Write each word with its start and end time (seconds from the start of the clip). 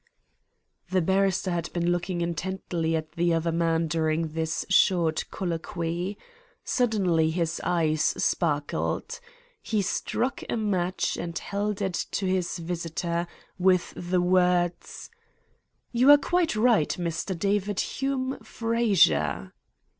The 0.89 0.99
barrister 1.03 1.51
had 1.51 1.71
been 1.73 1.91
looking 1.91 2.21
intently 2.21 2.95
at 2.95 3.11
the 3.11 3.35
other 3.35 3.51
man 3.51 3.87
during 3.87 4.29
this 4.29 4.65
short 4.67 5.25
colloquy. 5.29 6.17
Suddenly 6.63 7.29
his 7.29 7.61
eyes 7.63 8.01
sparkled. 8.17 9.19
He 9.61 9.83
struck 9.83 10.41
a 10.49 10.57
match 10.57 11.17
and 11.17 11.37
held 11.37 11.83
it 11.83 11.93
to 12.13 12.25
his 12.25 12.57
visitor, 12.57 13.27
with 13.59 13.93
the 13.95 14.21
words: 14.21 15.11
"You 15.91 16.09
are 16.09 16.17
quite 16.17 16.55
right, 16.55 16.89
Mr. 16.97 17.37
David 17.37 17.79
Hume 17.79 18.39
Frazer." 18.39 19.53